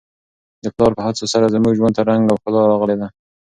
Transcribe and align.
د 0.63 0.65
پلار 0.75 0.91
په 0.97 1.01
هڅو 1.07 1.25
سره 1.33 1.53
زموږ 1.55 1.73
ژوند 1.79 1.95
ته 1.97 2.01
رنګ 2.09 2.21
او 2.27 2.35
ښکلا 2.39 2.61
راغلې 2.71 2.95
ده. 3.01 3.07